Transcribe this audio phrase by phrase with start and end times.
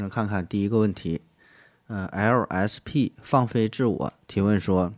[0.00, 1.22] 那看看第一个问题，
[1.88, 4.94] 呃，LSP 放飞自我提问说，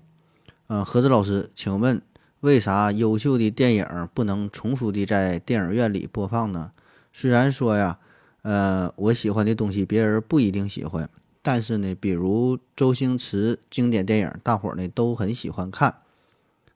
[0.67, 2.03] 呃，盒子老师，请问
[2.41, 6.73] 为啥优秀的电影不能重复的在电影院里播放呢？
[7.15, 7.99] 虽然说呀，
[8.43, 11.09] 呃，我喜欢的东西别人不一定喜欢。
[11.41, 15.95] 但是呢，比如周星驰经典电影，大伙儿呢都很喜欢看。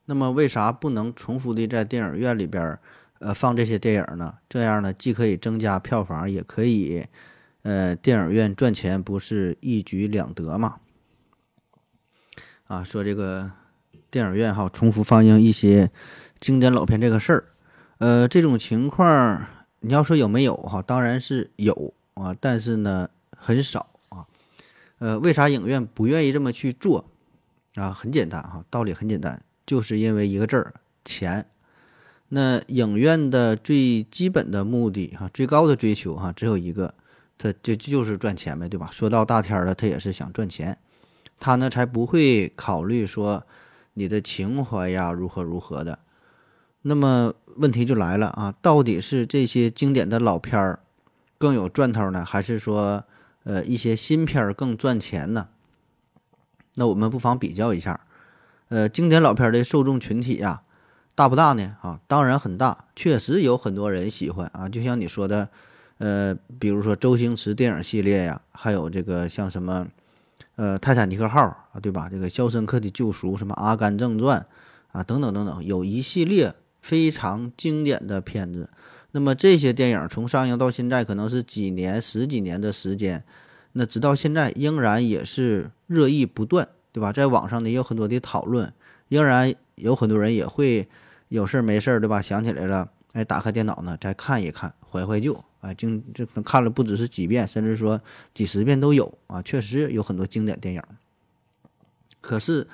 [0.06, 2.78] 那么为啥不能重复的在电影院里边
[3.19, 4.38] 呃放这些电影呢？
[4.48, 7.05] 这样呢，既可以增加票房，也可以
[7.65, 10.77] 呃电影院赚钱，不是一举两得吗？
[12.67, 13.51] 啊，说这个
[14.11, 15.91] 电影院哈重复放映一些
[16.41, 17.45] 经典老片这个事儿，
[17.98, 19.47] 呃，这种情况
[19.81, 20.81] 你要说有没有哈？
[20.81, 24.27] 当然是有啊，但是呢很少啊。
[24.99, 27.05] 呃，为啥影院不愿意这么去做
[27.75, 27.91] 啊？
[27.91, 31.47] 很简单哈，道理很简单，就是因为一个字儿钱。
[32.28, 36.95] 那影院的最基本的目的哈，最高的追求哈，只有一个，
[37.39, 38.89] 他就就是赚钱呗，对吧？
[38.93, 40.79] 说到大天了，他也是想赚钱，
[41.39, 43.47] 他呢才不会考虑说
[43.95, 45.99] 你的情怀呀如何如何的。
[46.83, 50.81] 那么问题就来了啊，到底是这些经典的老片儿
[51.39, 53.05] 更有赚头呢，还是说？
[53.47, 55.49] 呃，一些新片儿更赚钱呢。
[56.77, 58.07] 那我们不妨比较一下，
[58.69, 60.62] 呃，经典老片的受众群体呀，
[61.15, 61.77] 大不大呢？
[61.83, 64.67] 啊，当然很大，确实有很多人喜欢啊。
[64.67, 65.51] 就像你说的，
[65.98, 69.87] 呃，比如说周星驰电影系列呀，还有这个像什么，
[70.56, 71.41] 呃，泰坦尼克号
[71.72, 72.09] 啊，对吧？
[72.10, 74.47] 这个肖申克的救赎，什么阿甘正传
[74.93, 78.71] 啊，等等等等，有一系列非常经典的片子。
[79.12, 83.25] 那么这些电影从上映到现在，可能是几年、十几年的时间，
[83.75, 87.12] 那直到现在仍然也是热议不断，对吧？
[87.12, 88.72] 在网上呢也有很多的讨论，
[89.09, 90.88] 仍然有很多人也会
[91.28, 92.21] 有事儿没事儿，对吧？
[92.21, 98.00] 想起来了，哎，打开电脑呢再看一看，怀怀旧，啊，经这可能看了不只是几遍，甚至说
[98.32, 99.41] 几十遍都有啊。
[99.42, 100.82] 确实有很多经典电影，
[102.20, 102.69] 可是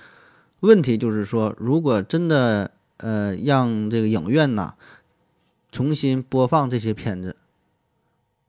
[0.60, 4.74] 问题就是说，如果真的呃让这个影院呐。
[5.72, 7.36] 重新播放这些片子，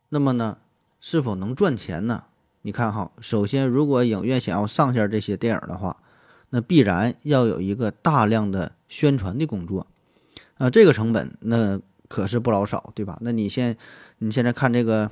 [0.09, 0.57] 那么呢，
[0.99, 2.23] 是否能赚钱呢？
[2.63, 6.01] 你看哈，首先，如果影院想要上线这些电影的话，
[6.49, 9.85] 那必然要有一个大量的宣传的工作，
[10.57, 11.79] 啊，这个成本那
[12.11, 13.17] 可是不老少，对吧？
[13.21, 13.77] 那你现
[14.17, 15.09] 你现在看这个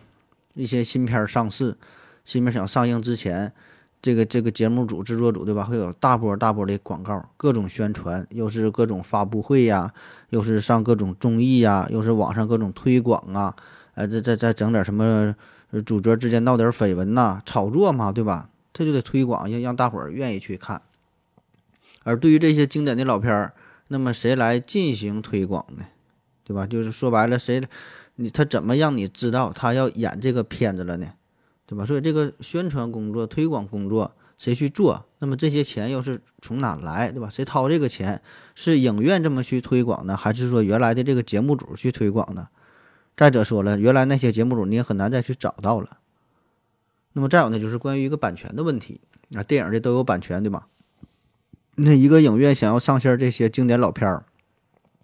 [0.54, 1.78] 一些新片上市，
[2.26, 3.54] 新片想上映之前。
[4.02, 5.66] 这个这个节目组制作组对吧？
[5.66, 9.94] 会有大波大波的广告，各种宣传，又是各种发布会呀，
[10.30, 13.54] 又是上各种综艺呀，又是网上各种推广啊，
[13.96, 15.36] 呃，再再再整点什么
[15.86, 18.48] 主角之间闹点绯闻呐，炒作嘛，对吧？
[18.72, 20.82] 这就得推广，要让大伙儿愿意去看。
[22.04, 23.54] 而对于这些经典的老片儿，
[23.90, 25.84] 那么谁来进行推广呢？
[26.50, 26.66] 对吧？
[26.66, 27.62] 就是说白了，谁
[28.16, 31.14] 你他怎么让你知道他要演这个片子了呢？
[31.68, 31.86] 对吧？
[31.86, 35.06] 所以这个宣传工作、推广工作谁去做？
[35.20, 37.12] 那么这些钱又是从哪来？
[37.12, 37.30] 对吧？
[37.30, 38.20] 谁掏这个钱？
[38.56, 42.48] 是影院这么去推广呢，还是说原来的这个节目组去推广呢？
[43.16, 46.00] 再者说了，原来那些节目组你也很难再去找到了。
[47.14, 49.00] 那么再有呢，就是关于一个版权的问题
[49.36, 50.66] 啊，电影的都有版权，对吧？
[51.76, 54.26] 那一个影院想要上线这些经典老片儿，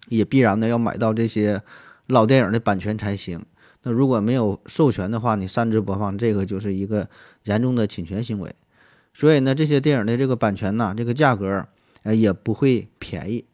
[0.08, 1.62] 也必然的要买到这些
[2.06, 3.44] 老电影的版权才行。
[3.82, 7.08] 那如果没有授权的话，你擅自播放，这个就是一个
[7.44, 8.54] 严重的侵权行为。
[9.14, 11.66] 所以呢，这些电影的这个版权呢，这个价格，
[12.02, 13.44] 呃，也不会便宜。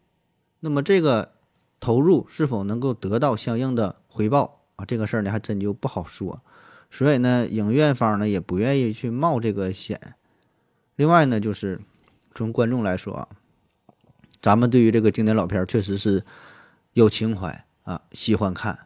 [0.60, 1.32] 那么这个
[1.78, 4.84] 投入是否能够得到相应的回报啊？
[4.84, 6.40] 这个事儿呢，还真就不好说。
[6.90, 10.14] 所以呢，影院方呢也不愿意去冒这个险。
[10.96, 11.80] 另外呢，就是
[12.34, 13.28] 从观众来说啊，
[14.42, 16.24] 咱们对于这个经典老片确实是
[16.92, 18.80] 有情怀啊，喜欢看。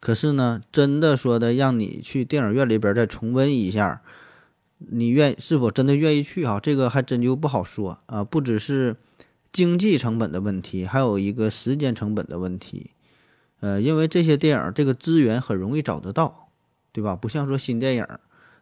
[0.00, 4.00] 可是呢，真的说的让你去电影院里边再重温一下，
[4.78, 6.58] 你愿是否真的愿意去啊？
[6.58, 8.24] 这个还真就不好说啊。
[8.24, 8.96] 不只是
[9.52, 12.92] 经济成本的问题，还有一个时间成本的问题。
[13.60, 16.48] 呃，因为这些电影这个资源很容易找得到，
[16.92, 17.14] 对吧？
[17.16, 18.06] 不像说新电影，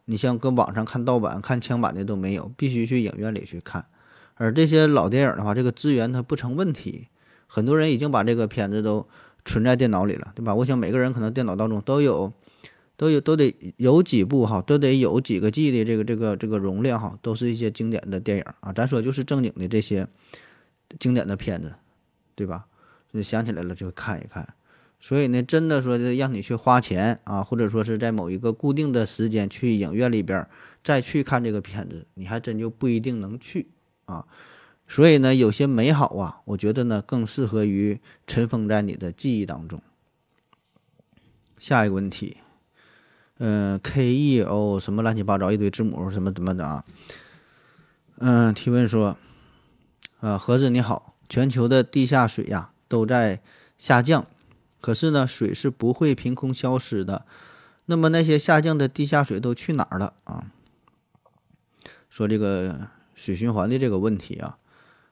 [0.07, 3.87] 你像搁网上看盗版、看枪版的都没有，必须去影院里去看。
[4.35, 7.09] 而这些老电影的话，这个资源它不成问题，
[7.47, 9.07] 很多人已经把这个片子都。
[9.47, 10.55] 存在电脑里了，对吧？
[10.55, 12.33] 我想每个人可能电脑当中都有，
[12.97, 18.73] 都有都得有几部哈，都得有几个 G 的这个这个这个容量哈，都是一些经典的电影啊。
[18.73, 20.09] 咱说就是正经的这些
[20.99, 21.75] 经典的片子，
[22.35, 22.65] 对吧？
[23.13, 24.55] 就想起来了就看一看。
[24.99, 30.49] 所以呢，真的说的让你去花钱啊，或者说是在某一个固定的时间去影院里边
[30.83, 33.67] 再去看这个片子，你还真就不一定能去
[34.07, 34.27] 啊。
[34.87, 39.83] 所以呢，有些美好啊，我觉得呢更适合于尘封在你的记忆当中。
[41.59, 42.37] 下一个问题，
[43.39, 46.85] 嗯，K E O 什么乱七八糟一堆字母什么怎么的啊？
[48.19, 49.17] 嗯，提问说，
[50.21, 53.41] 啊，盒子你好，全球的地下水呀都在
[53.79, 54.27] 下降。
[54.83, 57.25] 可是呢，水是不会凭空消失的。
[57.87, 60.45] 那么那些下降的地下水都去哪儿了啊？
[62.11, 64.59] 说这个水循环的这个问题啊，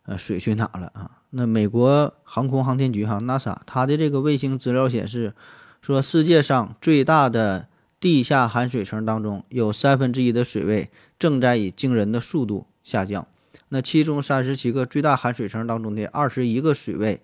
[0.04, 1.22] 呃，水去哪了啊？
[1.30, 5.34] 那美国航空航天局哈 NASA 它的这个卫星资料显示，
[5.80, 7.68] 说世界上最大的
[7.98, 13.26] 地下含水层当中，有三分之一的水位正在以惊人的速度下降。
[13.68, 17.22] 那其中三十七个最大含水层当中的二十一个水位。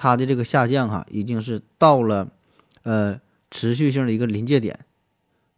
[0.00, 2.28] 它的这个下降哈，已经是到了，
[2.84, 4.86] 呃，持续性的一个临界点。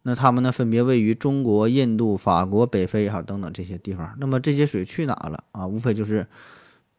[0.03, 4.15] 那它们呢，分别位于中国、印度、法国、北非哈等等这些地方。
[4.19, 5.67] 那么这些水去哪了啊？
[5.67, 6.27] 无非就是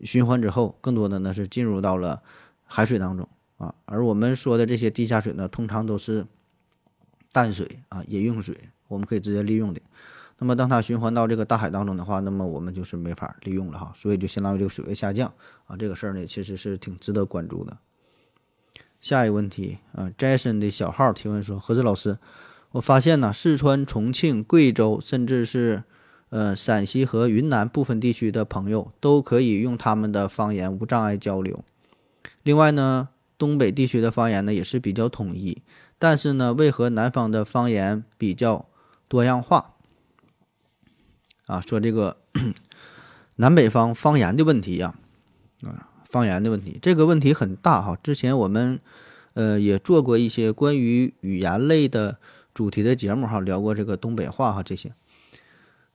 [0.01, 2.23] 循环之后，更多的呢是进入到了
[2.65, 3.29] 海水当中
[3.59, 3.75] 啊。
[3.87, 6.27] 而我们说的这些地下水呢，通常都是
[7.33, 8.57] 淡水啊，饮用水，
[8.89, 9.81] 我们可以直接利用的。
[10.39, 15.33] 那么，当它循环到这个大海当中的话，那么我们就是没法利用了哈，所以就相当于这个水位下降
[15.67, 17.79] 啊，这个事儿呢其实是挺值得关注的。
[19.01, 22.19] 下一个问题啊，Jason 的小号提问说：何子老师，
[22.73, 25.85] 我发现呢，四川、重庆、贵州，甚至是
[26.31, 31.63] 呃陕西和云南部分地区的朋友都可以用他们的方言无障碍交流。
[32.43, 35.63] 另外呢，东北地区的方言呢也是比较统一，
[35.99, 38.67] 但是呢，为何南方的方言比较
[39.07, 39.75] 多样化？
[41.47, 42.17] 啊，说这个
[43.37, 44.95] 南北方方言的问题呀，
[45.65, 47.99] 啊，方言的问题，这个问题很大哈。
[48.03, 48.81] 之前我们
[49.35, 52.19] 呃也做过一些关于语言类的
[52.55, 54.93] 主题的节目哈，聊过这个东北话哈这些。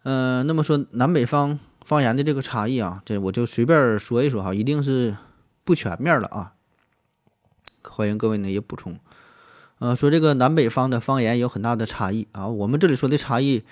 [0.03, 5.17] 嗯，那么说南北方方言的这个差异啊，这我就随便说一说哈，一定是
[5.63, 6.53] 不全面了啊。
[7.83, 8.99] 欢迎各位呢也补充。
[9.79, 13.63] 呃，说这个南北方的方言有很大的差异啊，我们这里说的差异。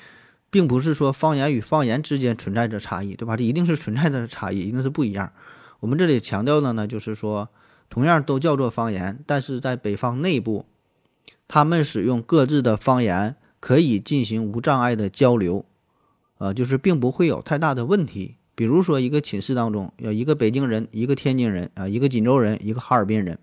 [0.51, 3.35] 并不是说方言与方言之间存在着差异，对吧？
[3.35, 5.33] 这一定是存在的差异，一定是不一样。
[5.81, 7.49] 我们这里强调的呢，就是说，
[7.89, 10.65] 同样都叫做方言，但是在北方内部，
[11.47, 15.65] 他们使用各自的方言可以进行无障碍的交流，
[16.37, 18.37] 呃，就是并不会有太大的问题。
[18.55, 23.39] 比如说，一个寝室当中有一个北京人、一个天津人啊，一个锦州人、一个哈尔滨人，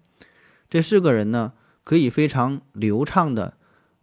[0.70, 1.52] 这四个人呢，
[1.84, 3.54] 可以非常流畅的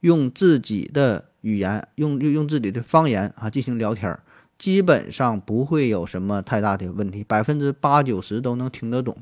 [0.02, 1.25] 用自己的。
[1.42, 4.24] 语言用用用自己的方言啊进行聊天儿，
[4.57, 9.16] 基本上不会有什么太大的问题，百分之八九十都能听得懂，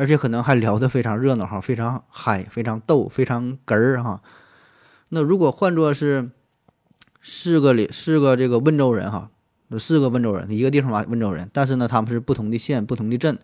[0.00, 4.22] 而且可能还聊得非常热闹哈，非常嗨，非常逗，非常哏儿哈。
[5.10, 6.30] 那如果换作是
[7.20, 9.30] 四个里四个这个温州人哈，
[9.78, 13.38] 四个温州人一个地方吧温州人，但是呢他们是不同的县不同的镇，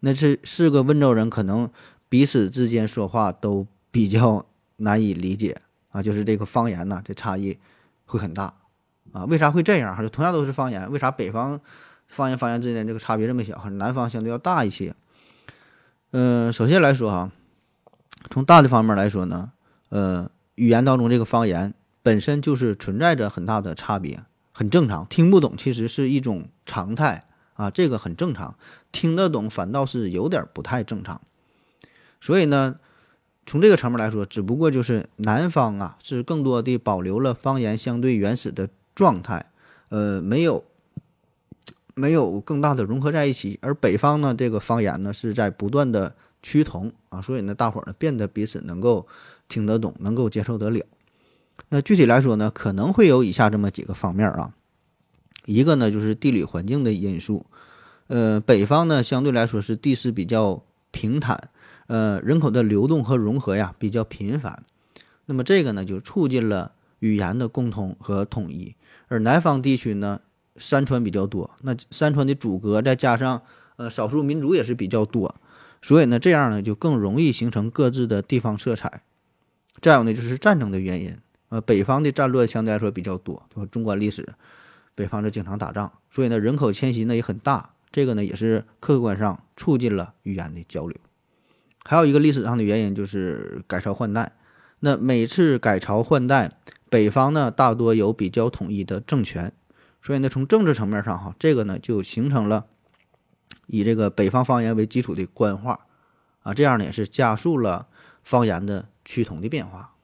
[0.00, 1.68] 那这四个温州人可能
[2.08, 4.46] 彼此之间说话都比较
[4.78, 5.58] 难以理解。
[5.90, 7.58] 啊，就是这个方言呢，这差异
[8.06, 8.54] 会很大
[9.12, 9.26] 啊。
[9.26, 9.94] 为啥会这样？
[9.94, 11.60] 哈，就同样都是方言，为啥北方
[12.08, 13.62] 方言方言之间这个差别这么小？
[13.72, 14.94] 南方相对要大一些。
[16.12, 17.32] 嗯，首先来说哈，
[18.30, 19.52] 从大的方面来说呢，
[19.88, 25.06] 呃，语言当中这个方言本身就是存在着很大的差别，很正常。
[25.08, 28.56] 听不懂其实是一种常态啊，这个很正常。
[28.90, 31.20] 听得懂反倒是有点不太正常。
[32.20, 32.76] 所以呢。
[33.44, 39.50] 从这个层面来说，只不过就是南方啊，是更多的保留了方言相对原始的状态，
[39.88, 40.64] 呃，没有
[41.94, 43.58] 没有更大的融合在一起。
[43.62, 49.06] 而北方呢，这个方言呢是在不断的趋同啊，所以呢，大伙儿呢变得彼此能够
[49.48, 50.84] 听得懂，能够接受得了。
[51.68, 54.54] 那具体来说呢，可能会有以下这么几个方面啊，
[55.46, 57.46] 一个呢就是地理环境的因素，
[58.08, 61.50] 呃，北方呢相对来说是地势比较平坦。
[61.88, 64.64] 呃，人口的流动和融合呀比较频繁，
[65.26, 68.76] 那么这个呢就促进了语言的共通和统一。
[69.08, 70.20] 而南方地区呢，
[70.56, 73.42] 山川比较多，那山川的阻隔再加上
[73.76, 75.34] 呃少数民族也是比较多，
[75.80, 79.02] 所以呢这样呢就更容易形成各自的地方色彩。
[79.80, 81.16] 再有呢就是战争的原因，
[81.48, 84.34] 呃，北方的战乱相对来说比较多，就纵观历史，
[84.94, 90.96] 北方是经常打仗，所以呢人口迁徙呢也很大，这个呢也是客观上促进了语言的交流。
[91.84, 94.32] 还有一个历史上的原因就是改朝换代，
[94.80, 96.52] 那每次改朝换代，
[96.88, 99.52] 北方呢大多有比较统一的政权，
[100.02, 102.66] 所以呢，从政治层面上哈，这个呢就形成了
[103.68, 105.86] 以这个北方方言为基础的官话
[106.42, 107.86] 啊，这样呢也是加速了
[108.24, 109.94] 方言的趋同的变化。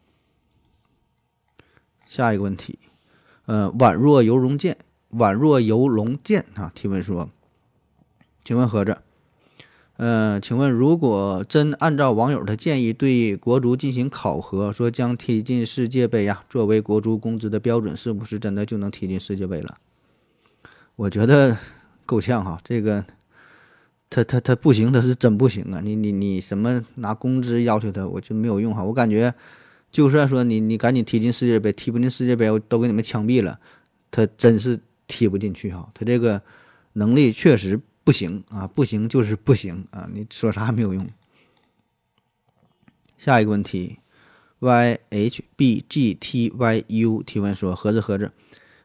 [2.07, 2.79] 下一个问题，
[3.47, 4.79] 呃，宛若游龙剑，
[5.13, 7.29] 宛若游龙剑啊，提问说，
[8.43, 8.99] 请问何子？
[9.97, 19.79] 呃，请问，如果真按照网友的建议对国足进行考核，说将踢进世界杯呀，作为国足工资的标准，是不是真的就能踢进世界杯了？
[20.99, 21.57] 我觉得
[22.05, 23.05] 够呛哈，这个
[24.11, 25.81] 他他他不行，他是真不行啊！
[25.81, 28.83] 你你你什么拿工资要求他，我就没有用哈。
[28.83, 29.33] 我感觉，
[29.93, 33.61] 就算说你你赶紧踢进世界杯，踢不进世界杯，我都给你们枪毙了，
[34.11, 35.89] 他真是踢不进去哈。
[35.95, 36.43] 他这个
[36.95, 37.81] 能力确实。
[38.05, 40.09] 不行啊，不行就是不行啊！
[40.11, 41.07] 你说啥也没有用。
[43.19, 43.99] 下一个问题
[44.61, 48.33] ，y h b g t y u 提问说：盒子盒子，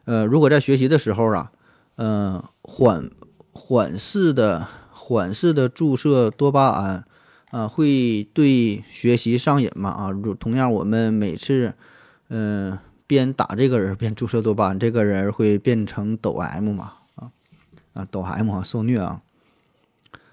[0.04, 1.50] 呃，如果在学习的时候啊，
[1.96, 3.10] 呃，缓
[3.52, 7.04] 缓式的缓式的注射多巴胺
[7.50, 9.90] 啊，会对学习上瘾嘛？
[9.90, 10.10] 啊，
[10.40, 11.74] 同样，我们每次
[12.28, 16.94] 嗯边打这个人边注射多巴胺，这个人会变成抖 M 嘛？
[17.92, 19.22] 啊，抖 M 啊，受虐啊，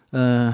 [0.10, 0.52] 嗯，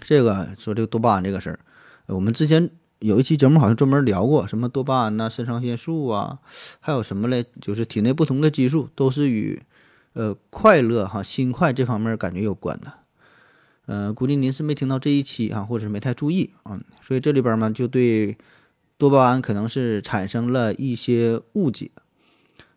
[0.00, 1.58] 这个说这个多巴胺这个事儿，
[2.06, 2.70] 我们之前
[3.00, 6.38] 有一期节目好像专门聊过，什么多巴胺呐、肾上腺素啊，
[6.80, 9.60] 还有什么嘞，就是体内不同的激素都是与
[10.14, 12.92] 呃快乐哈、心快这方面感觉有关的。
[13.86, 18.38] 呃，估计您是没听到这一期啊，或者是没太注意啊，所以这里边嘛就对
[18.96, 21.90] 多巴胺可能是产生了一些误解。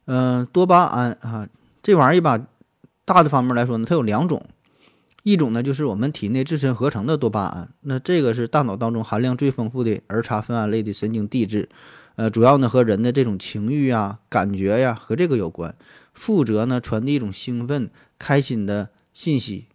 [0.05, 1.47] 嗯，多巴胺啊，
[1.83, 2.47] 这玩意儿吧。
[3.07, 4.43] 大的方面来说呢，它有两种，
[5.21, 11.69] 一种呢就是我们体内自身合成的多巴胺，那这个是大脑当中含量最丰富的儿茶酚胺类的神经递质，
[12.15, 15.75] 呃，主要呢和人的这种情欲啊、感觉呀和这个有关，
[16.15, 19.67] 负责呢传递一种兴奋、开心的信息，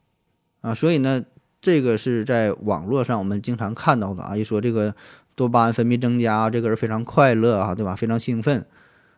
[0.63, 1.25] 啊，所以呢
[1.61, 4.97] 这个是在网络上我们经常看到的啊，一说这个
[5.37, 7.95] 多巴胺分泌增加，这个人非常快乐啊，对吧？
[7.95, 8.67] 非常兴奋，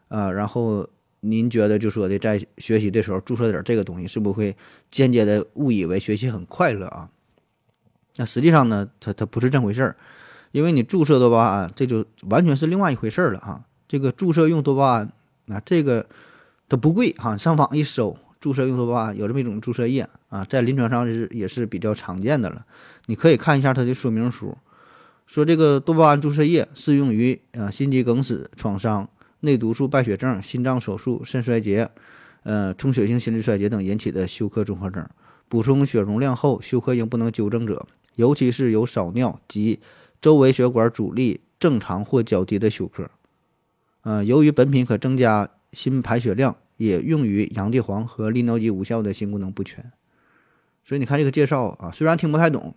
[0.08, 0.86] 啊，然后。
[1.24, 4.56] 您觉得就说的在学习的时候注射点这个东西，是不会
[4.90, 7.10] 间接的误以为学习很快乐啊？
[8.16, 9.96] 那实际上呢，它它不是这回事儿，
[10.50, 13.66] 因为你注射多巴胺，这就完全是另外一回事儿了啊。
[13.86, 15.12] 这个注射用多巴胺，
[15.44, 16.08] 那这个
[16.72, 22.64] 它不贵哈，上网一搜，注射用多巴胺有这么一种注射液啊，在临床上是也是比较常见的了。
[23.04, 24.56] 你可以看一下它的说明书，
[25.26, 29.06] 说这个多巴胺注射液适用于啊心肌梗死创伤。
[29.40, 31.90] 内毒素败血症、心脏手术、肾衰竭、
[32.44, 35.06] 呃充血性心力衰竭等引起的休克综合征，
[35.50, 39.78] 补充血容量后休克应不能纠正者，尤其是有少尿及
[40.22, 43.10] 周围血管阻力正常或较低的休克。
[44.02, 49.92] 呃，由于本品可增加心排血量，也用于洋地黄和利尿剂无效的心功能不全。
[50.84, 52.74] 所以你看这个介绍啊，虽然听不太懂，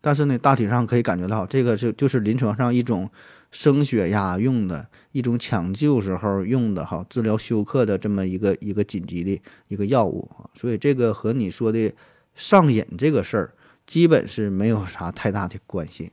[0.00, 3.10] 但是呢，大体上可以感觉到这个是就是临床上一种。
[3.54, 11.92] 升血压用的一种抢救时候用的哈，治疗休克的这么一个一个紧急的一个药物啊，所以这个和你说的
[12.34, 16.12] 上瘾这个事儿基本是没有啥太大的关系。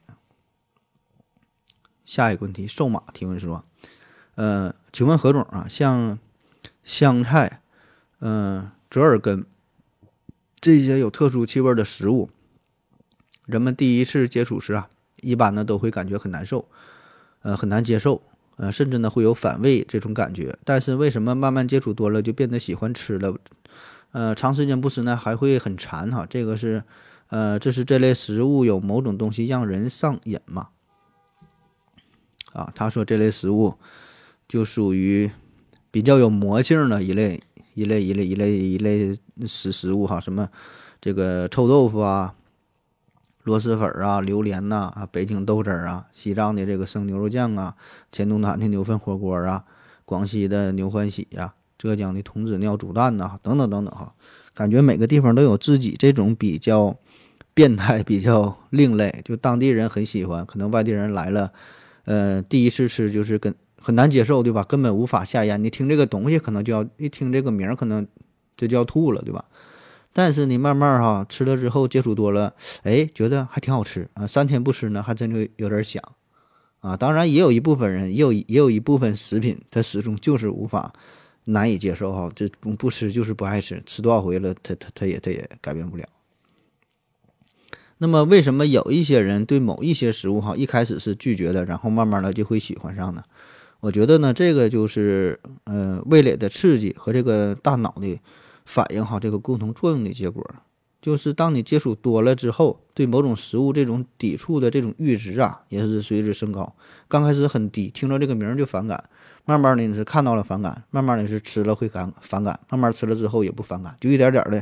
[2.03, 3.63] 下一个问题，瘦马提问说，
[4.35, 6.19] 呃，请问何总啊，像
[6.89, 7.61] 香菜、
[8.19, 9.45] 嗯折耳根
[10.59, 12.31] 这些有特殊气味的食物，
[13.45, 14.89] 人们第一次接触时啊，
[15.21, 16.67] 一般呢都会感觉很难受。
[17.41, 18.23] 呃，很难接受，
[18.57, 20.57] 呃，甚至呢会有反胃这种感觉。
[20.65, 23.37] 但是为什么慢慢接触多了就变得喜欢吃了？
[24.11, 26.25] 呃，长时间不吃呢还会很馋哈。
[26.27, 26.83] 这个是，
[27.27, 30.69] 呃，这是这类食物有某种东西让人上瘾嘛？
[32.53, 33.75] 啊，他说这类食物
[34.47, 35.29] 就属于
[35.91, 37.41] 比较有魔性的一类
[37.73, 39.15] 一类一类一类一类
[39.45, 40.49] 食食物哈，什么
[40.99, 42.35] 这个臭豆腐啊。
[43.45, 47.73] 螺蛳粉啊，榴莲呐，啊，北京豆汁儿啊，西藏的这个生牛肉酱啊，
[48.11, 49.63] 黔东南的牛粪火锅啊，
[50.03, 54.13] 广西的牛欢喜呀，浙江的童子尿煮蛋呐，等等等等哈，
[54.53, 56.95] 感觉每个地方都有自己这种比较
[57.53, 61.51] 变态、 比较另类，就当地人很喜欢，可能外地人来了，
[62.03, 64.63] 呃，第一次吃就是跟很难接受，对吧？
[64.63, 68.05] 根本无法下咽，你听这个东西可能就要一听这个名儿，可能
[68.55, 69.45] 这就要吐了，对吧？
[70.11, 74.25] 但是你慢慢哈吃了之后接触多了，哎，觉得还挺好吃啊。
[74.25, 76.03] 三天不吃呢，还真就有点想
[76.79, 76.97] 啊。
[76.97, 80.91] 当然也有一部分人，也有也有一部分食品，他始终就是无法
[81.45, 82.29] 难以接受哈。
[82.35, 86.03] 这不不吃就是不爱吃，吃多少回了，他他他也他也改变不了。
[87.99, 93.23] 那么为什么有一些人对某一些食物哈一开始是拒绝的，然后慢慢的就会喜欢上呢？
[93.81, 98.19] 我觉得呢，这个就是呃味蕾的刺激和这个大脑的
[98.65, 100.43] 反应哈这个共同作用的结果。
[101.01, 106.75] 就是当你接触多了之后，对某种食物这种抵触的这种阈值啊，也是随之升高。
[107.07, 109.01] 刚开始很低，听着这个名儿就反感，
[109.45, 114.61] 慢慢的你是看到了反感，慢慢的是吃了会感反感，慢慢吃了之后也不反感，就一点点的，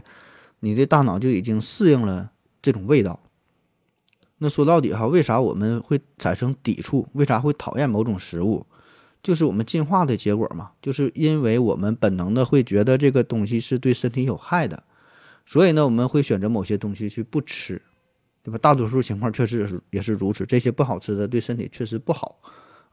[0.59, 2.29] 你的大脑就已经适应了
[2.61, 3.19] 这种味道。
[4.37, 7.07] 那说到底哈，为啥我们会产生抵触？
[7.13, 8.67] 为啥会讨厌某种食物？
[9.27, 14.83] 就是我们进化的结果嘛，就是因为我们本能的会觉得这个东西是对身体有害的。
[15.45, 17.81] 所以呢，我们会选择某些东西去不吃，
[18.41, 18.57] 对吧？
[18.57, 20.45] 大多数情况确实是也是如此。
[20.45, 22.39] 这些不好吃的对身体确实不好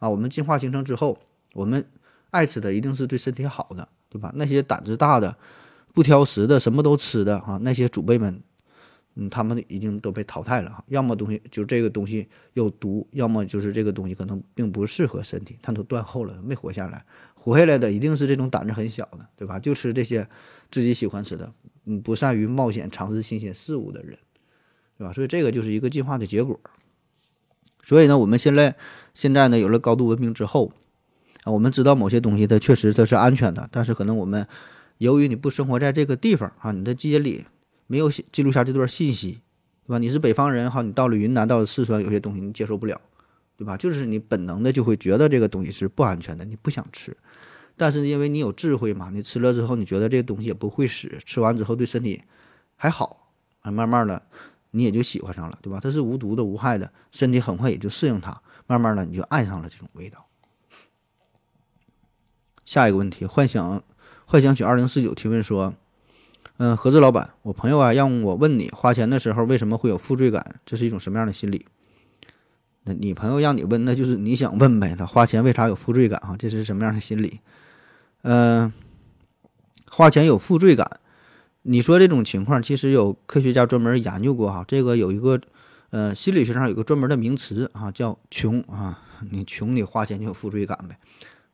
[0.01, 0.09] 啊。
[0.09, 1.17] 我们进化形成之后，
[1.53, 1.87] 我们
[2.31, 4.33] 爱吃的一定是对身体好的，对吧？
[4.35, 5.37] 那些胆子大的、
[5.93, 8.43] 不挑食的、什么都吃的啊，那些祖辈们，
[9.17, 10.85] 嗯，他们已经都被淘汰了哈。
[10.89, 17.05] 要么东西就这个东西有毒，要么就是这个东西可能并不适合身体，它都断后了，没活下来。
[17.35, 19.61] 活下来的一定是这种胆子很小的，对吧？
[19.61, 20.27] 就吃这些
[20.71, 21.53] 自己喜欢吃的。
[21.85, 24.19] 嗯，不善于冒险尝试新鲜事物的人，
[24.97, 25.13] 对吧？
[25.13, 26.59] 所以这个就是一个进化的结果。
[27.83, 28.75] 所以呢，我们现在
[29.13, 30.73] 现在呢有了高度文明之后
[31.43, 34.49] 啊，我们知道某些东西它确实它是安全的，但是可能我们
[34.97, 37.45] 由于你不生活在这个地方啊，你的基因里
[37.87, 39.41] 没有记录下这段信息，
[39.87, 39.99] 对吧？
[39.99, 43.01] 你是北方人哈，你到了云南，到了四川，有些东西你接受不了，
[43.57, 43.77] 对吧？
[43.77, 47.17] 就是你本能的就会觉得这个东西是不安全的，你不想吃。
[47.77, 52.23] 但是因为你有智慧嘛，你吃了之后，你觉得这个东西也不会死，吃完之后对身体
[52.77, 53.31] 还好
[53.63, 54.23] 啊，慢慢的
[54.71, 55.81] 你也就喜欢上了，对吧？
[55.81, 60.27] 它是无毒的、无害的，身体很快也就适应它，慢慢的你就爱上了这种味道。
[62.65, 63.83] 下一个问题，幻想
[64.25, 65.75] 幻想曲二零四九提问说，
[66.57, 70.61] 嗯，合资老板，我朋友啊让我问你，花钱的时候为什么会有负罪感？
[70.65, 71.67] 这是一种什么样的心理？
[72.85, 76.37] 那你朋友让你问，那就是你想问呗，他花钱为啥有负罪感啊？
[76.39, 77.41] 这是什么样的心理？
[78.23, 78.73] 嗯，
[79.91, 81.01] 花钱有负罪感，
[81.63, 84.65] 你说这种情况，其实有科学家专门研究过哈。
[84.69, 85.41] 这个有一个，
[85.91, 89.01] 呃，心理学上有个专门的名词啊，叫“穷”啊。
[89.31, 90.99] 你穷，你花钱就有负罪感呗。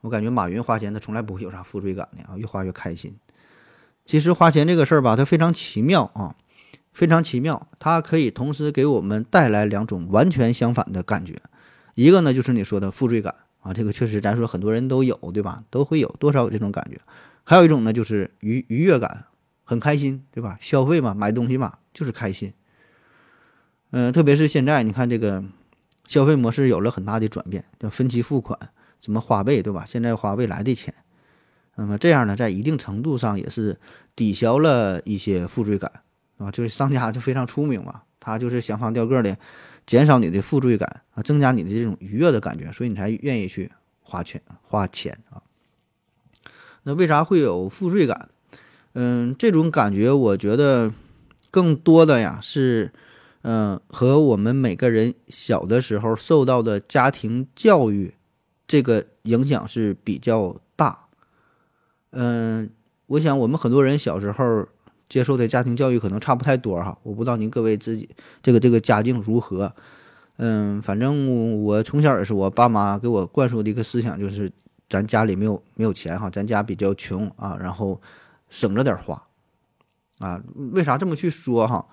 [0.02, 3.16] 我感觉马云花钱，他从来不会有啥负罪感的啊，越花越开心。
[4.04, 6.34] 其实花钱这个事儿吧，它非常奇妙啊，
[6.92, 11.40] 非常奇妙，它可以同时给我们带来两种完全相反的感觉。
[11.94, 13.34] 一个呢，就是你说的负罪感。
[13.62, 15.64] 啊，这个确实，咱说很多人都有，对吧？
[15.68, 16.98] 都会有多少有这种感觉。
[17.44, 19.26] 还有一种呢，就是愉愉悦感，
[19.64, 20.56] 很开心，对吧？
[20.62, 22.54] 消费嘛，买东西嘛，就是开心。
[23.90, 25.44] 嗯，特别是现在，你看这个
[26.06, 28.58] 消费模式有了很大的转变，叫分期付款，
[28.98, 29.84] 什么花呗，对吧？
[29.86, 30.94] 现在花未来的钱，
[31.80, 33.80] 那么这样呢，在一定程度上也是
[34.14, 35.90] 抵消了一些负罪感，
[36.36, 39.36] 啊，就是商家就非常出名嘛，他就是想方调个的。
[39.86, 45.42] 减少你的负罪感啊，增加你的这种愉悦的感觉，所以你才愿意去花钱花钱啊。
[46.84, 48.28] 那为啥会有负罪感？
[48.92, 50.92] 嗯，这种感觉我觉得
[51.50, 52.92] 更多的呀是，
[53.42, 58.14] 嗯，和我们每个人小的时候受到的家庭教育
[58.68, 60.56] 这个影响是比较
[62.11, 62.70] 嗯，
[63.07, 64.66] 我想我们很多人小时候。
[65.09, 68.09] 接受的家庭教育可能差不太多哈，我不知道您各位自己
[68.40, 69.75] 这个这个家境如何，
[70.37, 74.49] 嗯，反正我从小也是我爸妈给我灌输的一个思想，就是
[74.88, 78.01] 咱家里没有没有钱哈，咱家比较穷啊，然后
[78.51, 79.20] 省着点花，
[80.20, 81.85] 啊，为啥这么去说哈？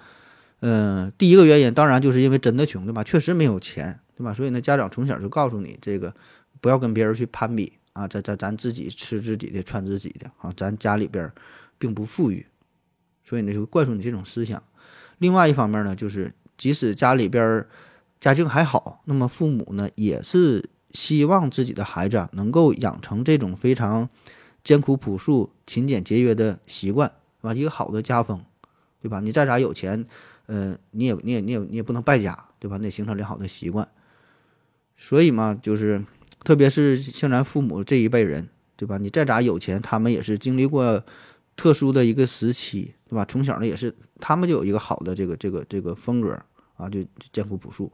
[0.60, 3.04] 嗯，第一个原因当然就是因为真的穷对吧？
[3.04, 4.32] 确实没有钱对吧？
[4.32, 6.14] 所以呢，家长从小就告诉你这个
[6.62, 11.32] 不要跟别人去攀比啊，咱咱咱自己吃自己的，穿自己的啊，咱家里边
[11.80, 12.46] 并不富裕。
[13.26, 14.62] 所以呢，就灌输你这种思想。
[15.18, 17.66] 另外一方面呢，就是即使家里边
[18.20, 24.10] 家境还好，那么父母呢也是希望自己的孩子啊能够养成这种非常
[24.64, 27.10] 艰苦朴素、勤俭节约的习惯，
[27.42, 27.54] 是吧？
[27.54, 28.46] 一个好的家风，
[29.02, 29.20] 对吧？
[29.20, 30.06] 你再咋有钱，
[30.46, 32.78] 呃，你也你也你也你也不能败家，对吧？
[32.78, 33.90] 你得形成良好的习惯。
[34.96, 36.06] 所以嘛，就是
[36.48, 38.98] 特别是像咱父母这一辈人，对吧？
[38.98, 41.04] 你再咋有钱，他们也是经历过。
[41.58, 43.26] 特殊的一个时期，对吧？
[43.26, 46.40] 从小呢也是，他们就有一个好的这个这个这个风格
[46.76, 47.92] 啊，就艰苦朴素。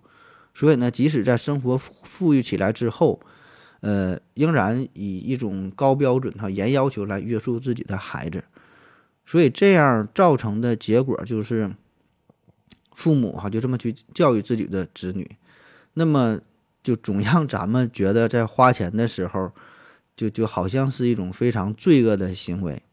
[0.54, 3.20] 所以呢，即使在生活富裕起来之后，
[3.80, 8.44] 呃，仍然以一种高标准哈、严要求来约束自己的孩子。
[9.26, 11.74] 所以这样造成的结果就是，
[12.94, 15.38] 父母哈就这么去教育自己的子女，
[15.94, 16.40] 那么
[16.84, 19.52] 就总让咱们觉得在花钱的时候，
[20.16, 22.84] 就就好像是一种非常罪恶的行为。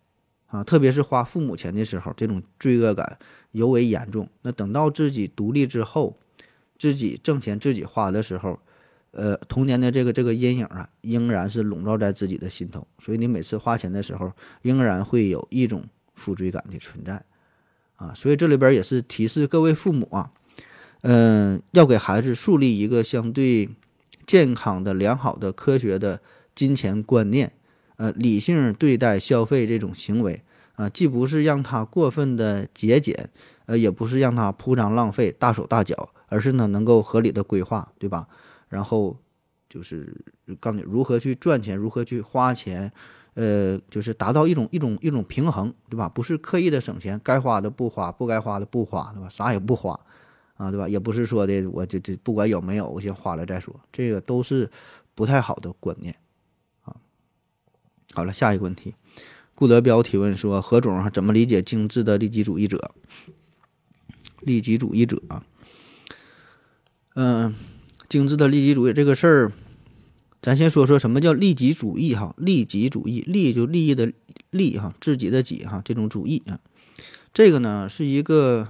[0.47, 3.19] 啊，特别是花父母钱的时候，这种罪恶感
[3.53, 4.29] 尤为严重。
[4.43, 6.19] 那等到自己独立之后，
[6.77, 8.59] 自己挣钱自己花的时候，
[9.13, 12.85] 呃，童年的这个这个阴影啊，仍然是笼罩在自己的心头。
[12.99, 17.25] 所以你每次花钱的时候，仍然会有一种负罪感的存在，
[17.95, 20.33] 啊，所以这里边也是提示各位父母啊，
[21.03, 23.69] 嗯，要给孩子树立一个相对
[24.27, 26.21] 健康的、良好的、科学的
[26.55, 27.53] 金钱观念。
[27.97, 30.43] 呃，理性对待消费这种行为
[30.77, 33.29] 啊，既不是让他过分的节俭，
[33.67, 38.27] 呃，也不是让他铺张浪费、大手大脚，而是呢能够合理的规划，对吧？
[38.71, 39.19] 然后
[39.69, 40.17] 就是
[40.59, 42.91] 告诉你如何去赚钱，如何去花钱，
[43.35, 46.09] 呃，就是达到一种一种一种平衡，对吧？
[46.09, 49.29] 不是刻意的省钱，该花的不花，不该花的不花，对吧？
[49.29, 50.01] 啥也不花，
[50.61, 50.87] 啊，对吧？
[50.87, 54.71] 也不是说的我这这不管有没有，我先花了再说，这个都是
[55.15, 56.15] 不太好的观念
[56.83, 56.95] 啊。
[58.13, 58.95] 好了，下一个问题，
[59.55, 62.95] 顾德彪提问说：“何总怎么理解精致的利己主义者？
[64.43, 65.47] 利己主义者啊，
[67.15, 67.55] 嗯，
[68.07, 69.53] 精致的利己主义这个事儿，
[70.43, 72.35] 咱先说说什么叫利己主义哈？
[72.37, 74.13] 利己主义，利就利益的
[74.51, 76.61] 利哈，自己的己哈，这种主义啊，
[77.33, 78.69] 这个呢是一个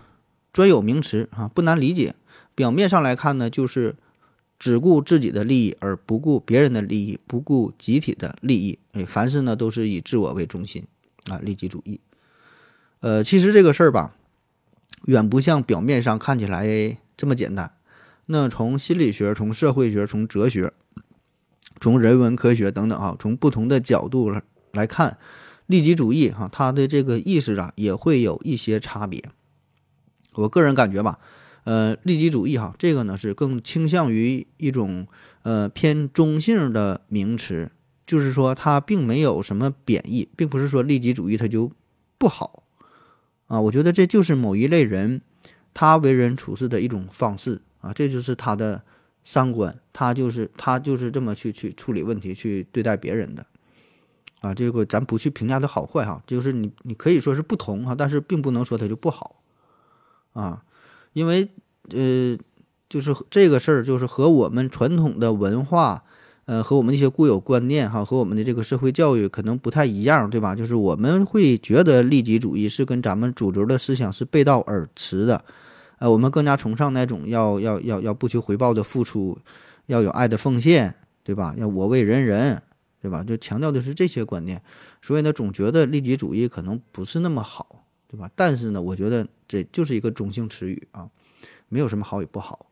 [0.53, 2.15] 专有名词啊，不难理解。
[2.55, 3.97] 表面上来看呢，就是。”
[4.61, 10.85] 只顾自己的利益而不顾别人的利益，不顾集体的利益，哎，凡事呢都是以自我为中心
[11.31, 11.99] 啊，利己主义。
[12.99, 14.15] 呃，其实这个事儿吧，
[15.07, 17.73] 远不像表面上看起来这么简单。
[18.27, 20.75] 那从心理学、从社会学、从哲学、
[21.81, 24.31] 从人文科学等等啊，从不同的角度
[24.73, 25.17] 来看，
[25.65, 29.25] 利己主义哈，它的这个意识啊，也会有一些差别。
[30.35, 31.19] 我个人感觉吧。
[31.65, 35.07] 呃，利己主义哈，这个呢是更倾向于一种
[35.43, 37.71] 呃偏中性的名词，
[38.07, 41.71] 就是说它并没有什么贬义，并不是说利己主义它就
[42.17, 42.63] 不好
[43.47, 43.61] 啊。
[43.61, 45.21] 我觉得这就是某一类人
[45.75, 48.83] 他为人处事的一种方式啊，这就是他的
[49.23, 53.45] 三观，他就是他就是这么去去处理问题，去对待别人的
[54.41, 54.55] 啊。
[54.55, 59.40] 这个咱不去评价它好坏哈，就是你你可以说是不同哈，但是并不能说它就不好
[60.33, 60.63] 啊。
[61.13, 61.49] 因为，
[61.91, 62.39] 呃，
[62.89, 66.05] 就是这个事儿，就是和我们传统的文化，
[66.45, 70.55] 呃，和我们一些固有观念，哈，和我们的这个社会教育可能不太一样，对吧？
[70.55, 75.45] 就是我们会觉得利己主义是跟咱们主流的思想是背道而驰的，
[75.99, 79.39] 呃，我们更加崇尚那种要要要要不求回报的付出，
[79.87, 81.55] 要有爱的奉献，对吧？
[81.59, 82.63] 要我为人人，
[83.03, 83.25] 对吧？
[83.25, 84.63] 就强调的是这些观念，
[85.03, 87.80] 所以呢，总觉得利己主义可能不是那么好，
[88.11, 88.29] 对吧？
[88.35, 89.29] 但是呢，我觉得。
[89.51, 91.11] 这就是一个中性词语啊，
[91.69, 92.71] 没有什么好与不好，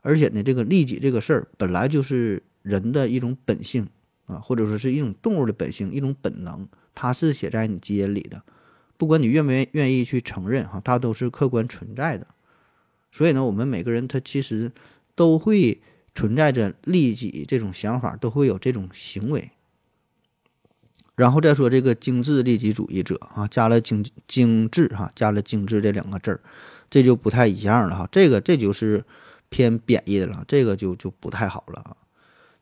[0.00, 3.88] 而且呢，这个利己这个事儿本来就是人的一种本性
[4.26, 8.44] 啊，或者说是一种动物的本性，一种本能，它是写在你基因里的，
[8.96, 12.28] 不管你愿不愿意去承认哈，它都是客观存在的。
[13.10, 14.70] 所以呢，我们每个人他其实
[15.16, 15.82] 都会
[16.14, 19.50] 存在着利己这种想法，都会有这种行为。
[21.20, 26.40] 然后再说这个精致利己主义者啊，加了精精致哈，加了精致这两个字儿，
[26.88, 28.08] 这就不太一样了哈。
[28.10, 29.04] 这个这就是
[29.50, 31.94] 偏贬义的了，这个就就不太好了啊。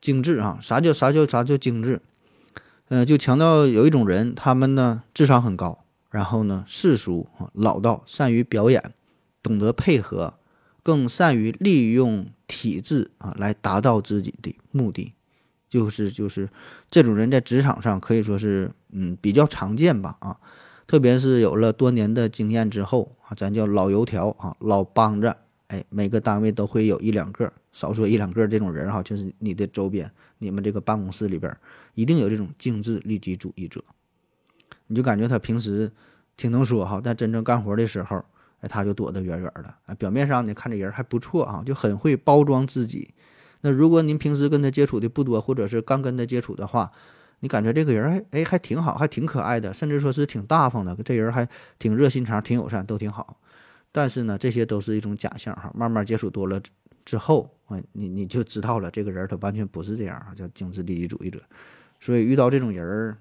[0.01, 2.01] 精致啊，啥叫啥叫啥叫精致？
[2.88, 8.92] 嗯，就强调有一种人，他们呢智商很高，然后呢世俗啊老道，善于表演，
[9.40, 10.35] 懂得配合，
[10.83, 15.12] 更善于利用体制啊来达到自己的目的。
[15.68, 16.48] 就是就是
[16.90, 20.38] 这种人在职场上可以说是嗯比较常见吧啊，
[20.87, 31.54] 特别是有了多年的经验之后啊，咱叫老油条啊老帮着，哎，每个单位都会有一两个，少说一两个这种人哈，就是你的周边，你们这个办公室里边
[31.94, 33.85] 一定有这种精致利己主义者，
[34.87, 35.92] 你就感觉他平时
[36.37, 38.24] 挺能说哈，但真正干活的时候，
[38.61, 43.11] 哎，他就躲得远远的，啊，表面上呢看这人还不错啊，就很会包装自己。
[43.62, 46.92] 那如果您平时跟他接触的不多，或者是刚跟他接触的话，
[47.40, 53.38] 你感觉这个人还哎还挺好，还挺可爱的，甚至说是挺大方的，这人还挺热心肠，挺友善，都挺好。
[53.90, 55.73] 但是呢，这些都是一种假象哈。
[55.75, 56.61] 慢慢接触多了
[57.05, 61.40] 之后啊，你你就知道了，这个人他完全不是这样啊，叫精致利己主义者。
[62.01, 63.18] 所以遇到这种人儿，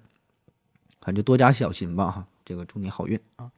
[1.00, 2.26] 咱就多加小心吧哈。
[2.44, 3.50] 这个祝你好运啊。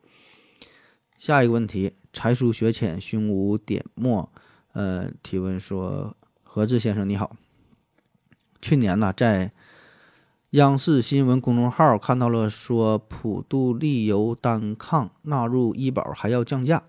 [1.18, 4.32] 下一个问题，才疏学浅，胸无点墨，
[4.72, 6.16] 呃，提问说。
[6.52, 7.36] 何志先生你好，
[8.60, 9.52] 去年呢，在
[10.50, 16.82] 央视新闻公众号看到了说普度利油单抗纳入医保还要降价，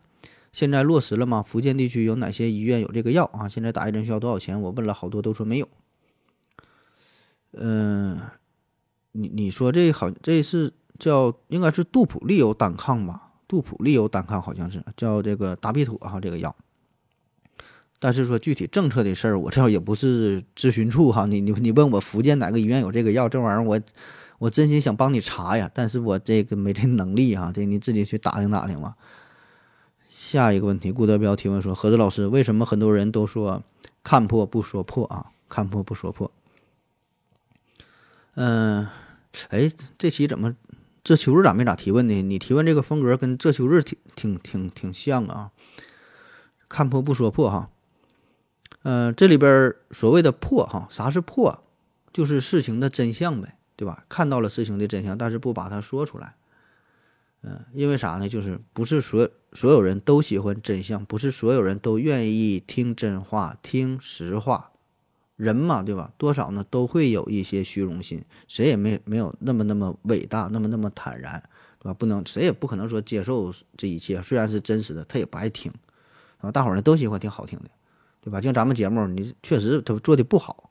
[0.52, 1.44] 现在落实了吗？
[1.44, 3.48] 福建地区有哪些医院有这个药啊？
[3.48, 4.60] 现在打一针需要多少钱？
[4.60, 5.70] 我问了好多都说没有。
[7.52, 8.20] 嗯，
[9.12, 16.56] 你你说这好，这是叫应该是杜普利尤单抗吧，杜普利尤单抗好像是叫这个达必妥哈这个药。
[18.04, 23.80] 但是说具体政策的事儿，我这也不是咨询处哈，你你你问我福建哪个医院有这个药，这玩意儿我
[24.40, 28.96] 我真心想帮你查呀，但是我这个没这能力哈，这你自己去打听打听吧。
[30.10, 33.64] 下一个问题，顾德彪提问说：何子老师，为什么很多人都说
[34.02, 35.28] 看破不说破啊？
[35.48, 36.32] 看破不说破。
[38.34, 38.88] 嗯，
[39.50, 40.56] 哎，这期怎么
[41.04, 42.22] 这秋日咋没咋提问呢？
[42.22, 45.52] 你提问这个风格跟这秋日挺挺挺挺像啊。
[46.68, 47.70] 看破不说破哈。
[48.84, 51.64] 嗯，这里边所谓的破哈，啥是破？
[52.12, 54.06] 就是事情的真相呗，对吧？
[54.10, 56.36] 看到了事情的真相，但是不把它说出来。
[57.44, 58.28] 嗯，因为啥呢？
[58.28, 64.72] 就是不是所所有人都喜欢真相，不是所有人都愿意听真话、听实话。
[65.38, 66.12] 人嘛，对吧？
[66.20, 71.42] 多少呢都会有一些虚荣心，谁也没没有那么那么伟大，那么那么坦然，
[71.80, 71.94] 对吧？
[71.96, 75.72] 不能谁也不可能说接受这一切，虽然是真实的，他也不爱听，
[76.38, 77.72] 啊，大伙呢都喜欢听好听的。
[78.22, 78.40] 对吧？
[78.40, 80.70] 就像咱们节目，你确实他做的不好，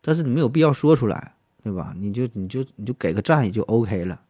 [0.00, 1.92] 但是你没有必要说出来，对吧？
[1.98, 4.20] 你就你就你就给个赞也就 OK 了，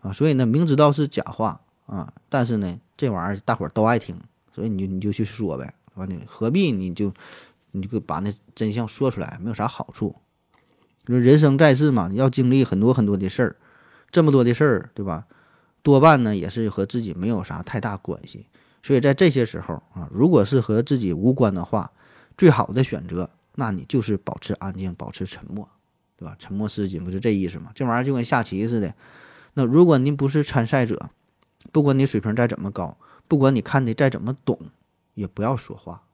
[0.00, 4.14] 啊，所以呢，明知道是假话啊，但是呢，这玩意儿大伙儿都爱听，
[4.54, 6.08] 所以你就你就去说呗，完？
[6.08, 7.12] 你何必你就
[7.70, 10.16] 你就把那真相说出来，没有啥好处。
[11.06, 13.56] 说人生在世嘛，要经历很多很多的事儿，
[14.10, 15.26] 这么多的事儿，对吧？
[15.82, 18.46] 多半呢也是和自己没有啥太大关系。
[18.86, 21.90] 所以在这些时候啊，如果是和自己无关的话，
[22.38, 25.68] 最好的选择，那你就是保持安静，保持沉默，
[26.16, 26.36] 对吧？
[26.38, 27.72] 沉默是金，不是这意思吗？
[27.74, 28.94] 这玩意儿就跟下棋似的。
[29.54, 31.10] 那如果您不是参赛者，
[31.72, 32.96] 不管你水平再怎么高，
[33.26, 34.56] 不管你看的再怎么懂，
[35.14, 36.04] 也不要说话，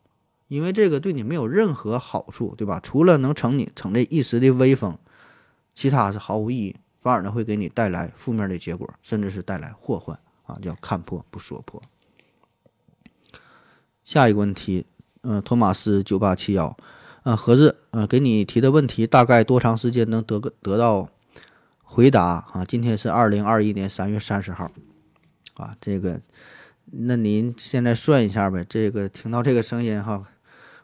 [0.48, 2.80] 因为这个对你没有任何好处，对吧？
[2.82, 4.96] 除了能逞你逞这一时的威风，
[5.74, 10.58] 其他是毫无意义，反而呢会给你带来负面的结果，甚至是带来祸患啊！
[10.62, 11.82] 叫看破不说破。
[14.12, 14.84] 下一个问题，
[15.22, 16.76] 嗯，托马斯九八七幺，
[17.22, 21.08] 呃，盒子，呃，给你提的问题大概多长时间能得个得到
[21.82, 22.22] 回答
[22.52, 22.62] 啊？
[22.68, 24.70] 今天是二零二一年三月三十号，
[25.54, 26.20] 啊，这个，
[26.90, 28.62] 那您现在算一下呗？
[28.68, 30.22] 这个听到这个声音哈，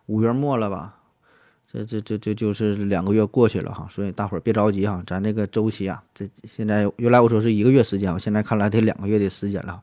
[0.07, 0.95] 五月末了吧？
[1.71, 9.83] 这这这这就是两个月过去了哈，所以大伙儿别着急哈，咱这个周期啊，这现在原来我说是一个月时间，我现在看来得两个月的时间了，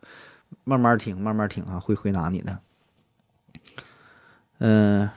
[0.63, 2.59] 慢慢听，慢慢听啊，会回答你的。
[4.59, 5.09] 嗯，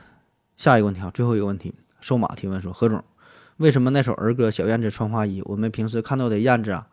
[0.57, 3.01] 下一个问题啊，最后一个问题，瘦马提问说：何总，
[3.55, 6.87] 为什么那首儿歌《小燕子穿花衣》，我们平时看到的燕子啊，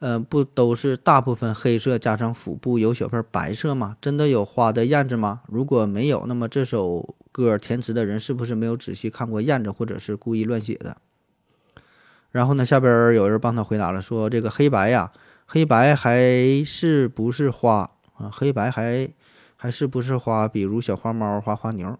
[0.00, 3.96] 呃，不都是大部分黑色加上腹部有小片白色吗？
[4.02, 5.40] 真的有花的燕子吗？
[5.48, 10.98] 如果没有，那么这首歌填词的人是不是没有仔细看过燕子，或者是故意乱写的？
[12.30, 15.10] 然后呢，下边有人帮他回答了，说这个黑白呀，
[15.46, 16.20] 黑白还
[16.66, 18.30] 是不是花啊？
[18.30, 19.10] 黑白还。
[19.60, 20.46] 还是不是花？
[20.46, 21.98] 比如小花猫、花花牛，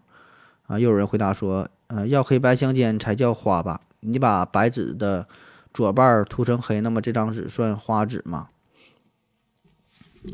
[0.68, 3.80] 啊，又有人回答说，呃，要黑白相间才叫花吧？
[3.98, 5.26] 你把白纸的
[5.74, 8.46] 左半涂成黑，那么这张纸算花纸吗？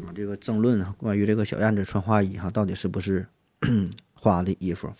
[0.06, 3.26] 啊，这个争论啊，关于这个小燕子穿花衣哈，到底是不是
[4.12, 4.92] 花的衣服？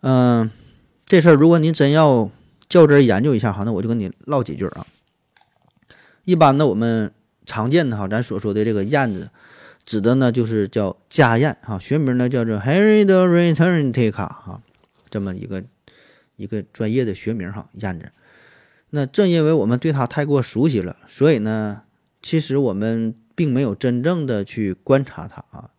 [0.00, 0.50] 嗯，
[1.06, 2.28] 这事儿如果您真要
[2.68, 4.84] 较真研究一下哈，那我就跟你唠几句啊。
[6.24, 7.14] 一般呢，我们
[7.46, 9.30] 常见的哈，咱所说的这个燕子。
[9.84, 14.62] 指的呢就是叫家燕哈，学名呢叫做 Henry 的 Return Take 哈，
[15.10, 15.64] 这么一个
[16.36, 18.12] 一个专业的学名哈，燕子。
[18.90, 21.82] 那正因为我们对它太过熟悉了，所以呢，
[22.20, 25.70] 其实我们并没有真正的去观察它啊。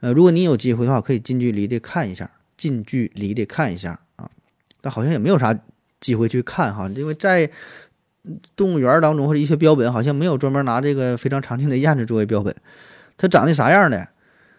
[0.00, 4.30] 呃，如果你有机会的话，可以近距离的看一下，近距离的看一下啊。
[4.80, 5.58] 但好像也没有啥
[6.00, 7.50] 机会去看哈，因为在
[8.56, 12.54] 动物园当中或者一些标本，好像没有专门拿这个非常常见的燕子作为标本。
[13.16, 14.08] 它长得啥样的？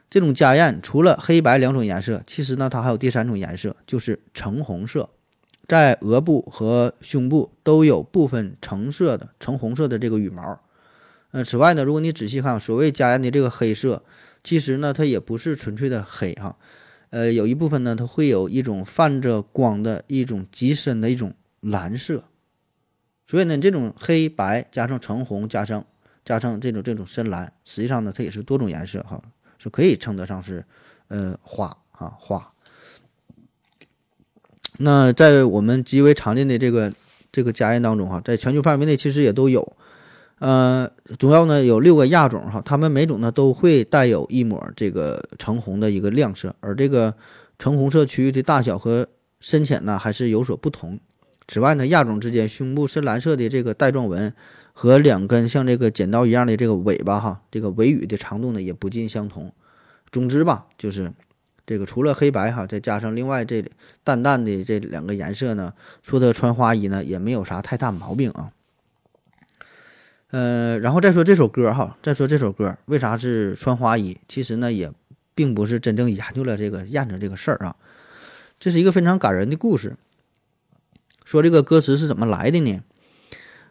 [0.10, 5.10] 这种家燕除了黑白两种颜色，其实呢，它还有第三种颜色，就是橙红色，
[5.68, 10.62] 在额部和胸部都有部分橙色的橙红色的这个羽毛。
[11.32, 14.02] 呃，此外呢，如果你仔细看，所谓家燕的这个黑色，
[14.42, 16.56] 其实呢，它也不是纯粹的黑哈，
[17.10, 22.24] 呃，有一部分呢，它会有一种泛着光的一种极深的一种蓝色。
[23.28, 25.86] 所以呢，这种黑白加上橙红加上。
[26.28, 29.22] 加上这种这种深蓝，实际上呢，它也是多种颜色哈，
[29.58, 30.66] 是可以称得上是，
[31.08, 32.52] 呃，花啊花。
[34.80, 36.92] 那在我们极为常见的这个
[37.32, 39.78] 这个家燕当中哈，在全球范围内其实也都有，
[40.40, 47.16] 呃，主要呢有六个亚种哈，它们每种呢都会带有一抹这个橙红的一个亮色，而这个
[47.58, 49.08] 橙红色区域的大小和
[49.40, 51.00] 深浅呢还是有所不同。
[51.48, 54.34] 此外呢，亚种之间胸部深蓝色的这个带状纹
[54.80, 59.52] 和两根像这个剪刀一样的这个尾巴哈，这个尾羽的长度呢也不尽相同。
[60.12, 61.14] 总之吧，就是
[61.66, 63.66] 这个除了黑白哈，再加上另外这
[64.04, 68.52] 淡淡的这两个颜色呢，说它穿花衣呢也没有啥太大毛病啊。
[70.30, 74.20] 呃，然后再说这首歌哈，再说这首歌为啥是穿花衣？
[74.28, 74.92] 其实呢，也
[75.34, 77.76] 并不是真正研究了这个燕子这个事儿啊。
[78.60, 79.96] 这是一个非常感人的故事。
[81.26, 82.80] 说这个歌词是怎么来的呢？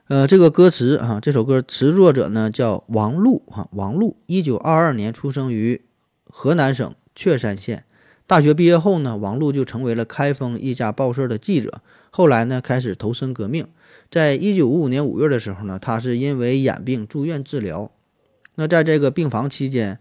[0.09, 5.83] 呃，这个歌词啊，这首歌词作者呢叫王璐哈，王璐，一九二二年出生于
[6.31, 7.83] 河南省确山县。
[8.25, 11.81] 大学毕业后呢，王璐就成为了开封一家报社的记者。
[12.11, 13.66] 后来呢，开始投身革命。
[14.09, 17.90] 在一九五五年五月的时候呢，他是因为眼病住院治疗。
[18.55, 19.99] 那在这个病房期间，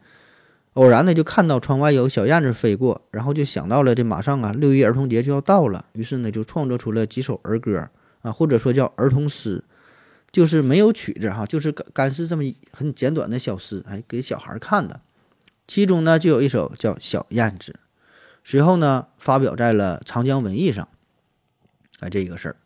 [0.74, 7.90] 偶然呢就看到窗外有小燕子飞过，然后就想到了这马上啊六一儿童节就要到了，于是呢就创作出了几首儿歌
[8.22, 9.64] 啊，或者说叫儿童诗，
[10.36, 12.44] 就是没有曲子哈，就是干干是这么
[12.74, 15.00] 很简短的小诗，哎，给小孩看的。
[15.66, 17.72] 其中呢就有一首叫《小燕子》，
[18.44, 20.90] 随后呢发表在了《长江文艺》上，
[22.02, 22.58] 哎，这一个事儿。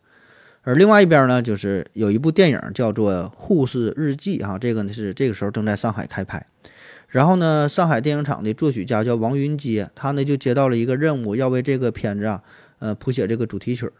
[0.62, 6.44] 而另外一边呢，就是有一部电影叫做《护士日记》哈，这个呢是这个时候正在上海开拍。
[7.06, 12.42] 然后呢，上海电影厂的作曲家叫王云阶，他呢就接到了一个任务，要为这个片子啊，
[12.80, 13.92] 呃，谱写这个主题曲儿。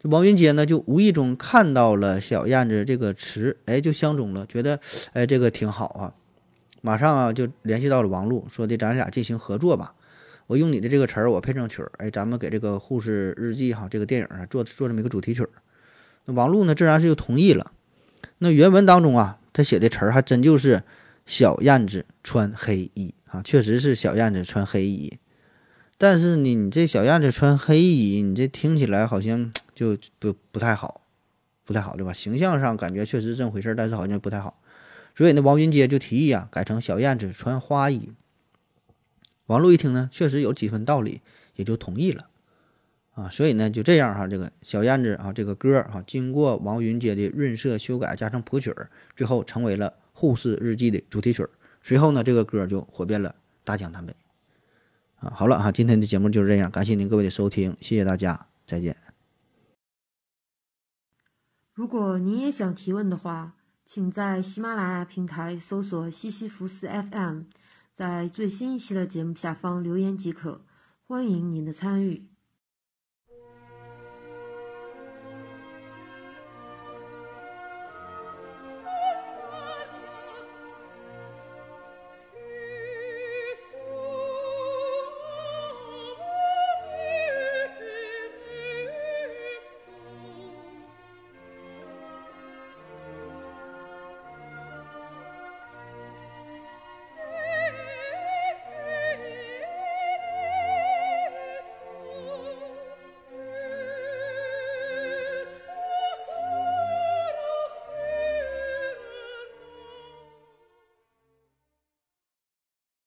[0.00, 4.78] 这王云杰呢就无意中看到了《小燕子》这个词，哎，就相中了，觉得
[5.12, 6.14] 哎这个挺好啊，
[6.82, 9.94] 马上啊就联系到了王璐，说的咱俩进行合作吧。
[10.46, 15.50] 我用你的这个词儿，我配上曲儿，哎，咱们给这个《护士日记》哈这个电影啊做做这么一个主题曲儿。
[16.24, 17.72] 那王璐呢，自然是就同意了。
[18.38, 20.84] 那原文当中啊，他写的词儿还真就是
[21.26, 25.18] “小燕子穿黑衣”啊，确实是小燕子穿黑衣。
[25.98, 31.02] 但是呢，你这小燕子穿黑衣，你这听起来好像就不不太好，
[31.64, 32.12] 不太好，对吧？
[32.12, 34.60] 形象上感觉确实是这么回事，但是好像不太好。
[35.14, 38.10] 所以呢，王云阶就提议啊，改成小燕子穿花衣。
[39.46, 41.20] 王璐一听呢，确实有几分道理，
[41.54, 42.28] 也就同意了，
[43.12, 51.50] 啊，所以呢，就这样哈，这个小燕子啊，这个歌啊，经过王云阶的润色修改，加上谱曲儿，最后成为了《护士日记》的主题曲儿。
[51.84, 54.12] 随后呢，这个歌就火遍了大江南北，
[55.20, 59.07] 啊，好了哈，今天的节目就是这样，感谢您各位的收听，谢谢大家，再见。
[61.78, 63.54] 如果您也想提问的话，
[63.86, 67.42] 请在喜马拉雅平台搜索西西弗斯 FM。
[67.94, 70.60] 在最新一期的节目下方留言即可，
[71.06, 72.26] 欢迎您的参与。